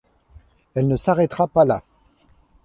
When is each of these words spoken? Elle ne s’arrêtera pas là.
Elle 0.73 0.87
ne 0.87 0.97
s’arrêtera 0.97 1.47
pas 1.47 1.63
là. 1.63 1.83